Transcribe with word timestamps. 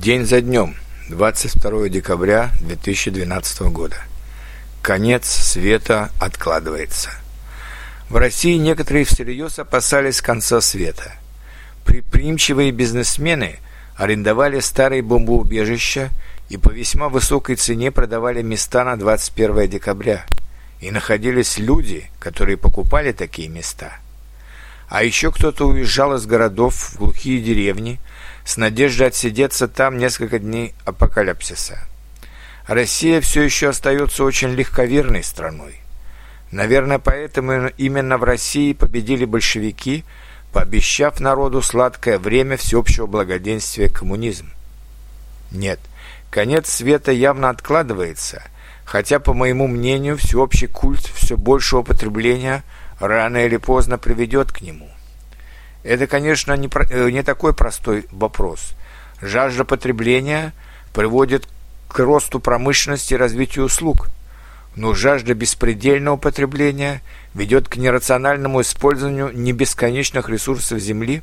День 0.00 0.24
за 0.24 0.40
днем, 0.40 0.76
22 1.10 1.90
декабря 1.90 2.52
2012 2.62 3.60
года. 3.68 3.96
Конец 4.80 5.26
света 5.26 6.10
откладывается. 6.18 7.10
В 8.08 8.16
России 8.16 8.56
некоторые 8.56 9.04
всерьез 9.04 9.58
опасались 9.58 10.22
конца 10.22 10.62
света. 10.62 11.12
Предприимчивые 11.84 12.70
бизнесмены 12.70 13.58
арендовали 13.94 14.60
старые 14.60 15.02
бомбоубежища 15.02 16.08
и 16.48 16.56
по 16.56 16.70
весьма 16.70 17.10
высокой 17.10 17.56
цене 17.56 17.90
продавали 17.90 18.40
места 18.40 18.84
на 18.84 18.96
21 18.96 19.68
декабря. 19.68 20.24
И 20.80 20.90
находились 20.90 21.58
люди, 21.58 22.10
которые 22.18 22.56
покупали 22.56 23.12
такие 23.12 23.50
места. 23.50 23.98
А 24.90 25.02
еще 25.02 25.32
кто-то 25.32 25.66
уезжал 25.66 26.14
из 26.16 26.26
городов 26.26 26.74
в 26.74 26.98
глухие 26.98 27.40
деревни– 27.40 27.98
с 28.44 28.56
надеждой 28.56 29.08
отсидеться 29.08 29.68
там 29.68 29.98
несколько 29.98 30.38
дней 30.38 30.74
апокалипсиса. 30.84 31.78
Россия 32.66 33.20
все 33.20 33.42
еще 33.42 33.68
остается 33.68 34.24
очень 34.24 34.50
легковерной 34.50 35.22
страной. 35.22 35.80
Наверное, 36.50 36.98
поэтому 36.98 37.68
именно 37.78 38.18
в 38.18 38.24
России 38.24 38.72
победили 38.72 39.24
большевики, 39.24 40.04
пообещав 40.52 41.20
народу 41.20 41.62
сладкое 41.62 42.18
время 42.18 42.56
всеобщего 42.56 43.06
благоденствия 43.06 43.88
коммунизм. 43.88 44.50
Нет, 45.52 45.78
конец 46.30 46.68
света 46.68 47.12
явно 47.12 47.50
откладывается, 47.50 48.42
хотя, 48.84 49.20
по 49.20 49.32
моему 49.32 49.68
мнению, 49.68 50.16
всеобщий 50.16 50.66
культ 50.66 51.02
все 51.14 51.36
большего 51.36 51.82
потребления 51.82 52.64
рано 53.00 53.44
или 53.44 53.56
поздно 53.56 53.98
приведет 53.98 54.52
к 54.52 54.60
нему– 54.60 54.88
это, 55.82 56.06
конечно, 56.06 56.52
не, 56.56 56.68
э, 56.90 57.10
не 57.10 57.22
такой 57.22 57.54
простой 57.54 58.06
вопрос. 58.10 58.74
Жажда 59.20 59.64
потребления 59.64 60.52
приводит 60.92 61.48
к 61.88 61.98
росту 61.98 62.38
промышленности 62.40 63.14
и 63.14 63.16
развитию 63.16 63.64
услуг. 63.64 64.08
Но 64.76 64.94
жажда 64.94 65.34
беспредельного 65.34 66.16
потребления 66.16 67.02
ведет 67.34 67.68
к 67.68 67.76
нерациональному 67.76 68.60
использованию 68.60 69.30
небесконечных 69.32 70.28
ресурсов 70.28 70.78
Земли, 70.78 71.22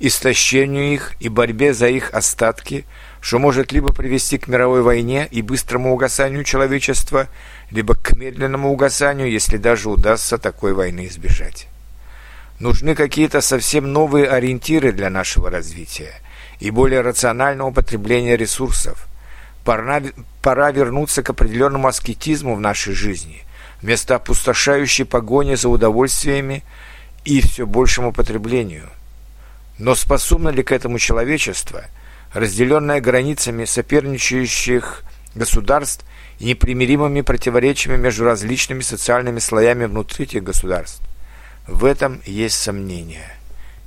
истощению 0.00 0.92
их 0.94 1.12
и 1.20 1.28
борьбе 1.28 1.74
за 1.74 1.88
их 1.88 2.12
остатки, 2.12 2.86
что 3.20 3.38
может 3.38 3.70
либо 3.70 3.92
привести 3.92 4.38
к 4.38 4.48
мировой 4.48 4.82
войне 4.82 5.28
и 5.30 5.42
быстрому 5.42 5.92
угасанию 5.92 6.42
человечества, 6.42 7.28
либо 7.70 7.94
к 7.94 8.16
медленному 8.16 8.72
угасанию, 8.72 9.30
если 9.30 9.58
даже 9.58 9.90
удастся 9.90 10.38
такой 10.38 10.72
войны 10.72 11.06
избежать. 11.06 11.68
Нужны 12.58 12.94
какие-то 12.94 13.42
совсем 13.42 13.92
новые 13.92 14.26
ориентиры 14.26 14.92
для 14.92 15.10
нашего 15.10 15.50
развития 15.50 16.14
и 16.58 16.70
более 16.70 17.02
рационального 17.02 17.68
употребления 17.68 18.36
ресурсов. 18.36 19.06
Пора, 19.64 20.02
пора 20.42 20.70
вернуться 20.70 21.22
к 21.22 21.30
определенному 21.30 21.88
аскетизму 21.88 22.54
в 22.54 22.60
нашей 22.60 22.94
жизни, 22.94 23.42
вместо 23.82 24.14
опустошающей 24.14 25.04
погони 25.04 25.54
за 25.54 25.68
удовольствиями 25.68 26.62
и 27.26 27.42
все 27.42 27.66
большему 27.66 28.12
потреблению. 28.12 28.88
Но 29.80 29.94
способно 29.94 30.50
ли 30.50 30.62
к 30.62 30.72
этому 30.72 30.98
человечество, 30.98 31.86
разделенное 32.34 33.00
границами 33.00 33.64
соперничающих 33.64 35.02
государств 35.34 36.04
и 36.38 36.44
непримиримыми 36.44 37.22
противоречиями 37.22 37.96
между 37.96 38.26
различными 38.26 38.82
социальными 38.82 39.38
слоями 39.38 39.86
внутри 39.86 40.26
этих 40.26 40.44
государств? 40.44 41.00
В 41.66 41.86
этом 41.86 42.20
есть 42.26 42.60
сомнение. 42.60 43.34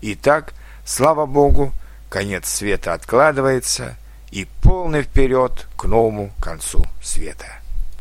Итак, 0.02 0.56
слава 0.84 1.28
Богу, 1.28 1.72
конец 2.10 2.48
света 2.48 2.94
откладывается 2.94 3.96
и 4.32 4.48
полный 4.64 5.04
вперед 5.04 5.68
к 5.78 5.86
новому 5.86 6.34
концу 6.42 6.84
света. 7.04 7.63